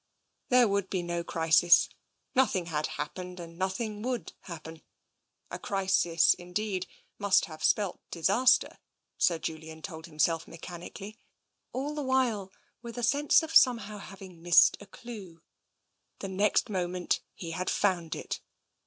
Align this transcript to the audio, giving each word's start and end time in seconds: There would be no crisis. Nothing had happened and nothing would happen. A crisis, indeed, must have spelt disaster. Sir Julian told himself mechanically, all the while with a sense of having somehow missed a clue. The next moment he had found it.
There 0.49 0.67
would 0.67 0.89
be 0.89 1.03
no 1.03 1.23
crisis. 1.23 1.87
Nothing 2.33 2.65
had 2.65 2.87
happened 2.97 3.39
and 3.39 3.55
nothing 3.55 4.01
would 4.01 4.33
happen. 4.39 4.81
A 5.51 5.59
crisis, 5.59 6.33
indeed, 6.33 6.87
must 7.19 7.45
have 7.45 7.63
spelt 7.63 7.99
disaster. 8.09 8.79
Sir 9.19 9.37
Julian 9.37 9.83
told 9.83 10.07
himself 10.07 10.47
mechanically, 10.47 11.19
all 11.71 11.93
the 11.93 12.01
while 12.01 12.51
with 12.81 12.97
a 12.97 13.03
sense 13.03 13.43
of 13.43 13.51
having 13.51 13.59
somehow 13.61 13.99
missed 14.41 14.75
a 14.81 14.87
clue. 14.87 15.43
The 16.17 16.29
next 16.29 16.67
moment 16.67 17.21
he 17.35 17.51
had 17.51 17.69
found 17.69 18.15
it. 18.15 18.41